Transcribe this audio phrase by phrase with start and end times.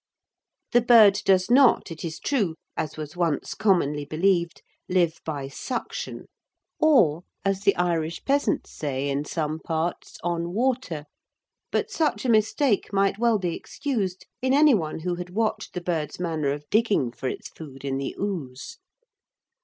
[0.71, 6.25] The bird does not, it is true, as was once commonly believed, live by suction,
[6.79, 11.05] or, as the Irish peasants say in some parts, on water,
[11.71, 16.19] but such a mistake might well be excused in anyone who had watched the bird's
[16.19, 18.79] manner of digging for its food in the ooze.